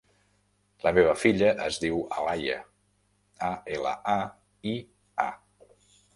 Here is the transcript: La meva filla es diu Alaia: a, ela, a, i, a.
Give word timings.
La 0.85 0.93
meva 0.97 1.11
filla 1.23 1.51
es 1.65 1.77
diu 1.83 1.99
Alaia: 2.21 2.57
a, 3.51 3.53
ela, 3.77 3.93
a, 4.17 4.17
i, 4.75 4.75
a. 5.29 5.29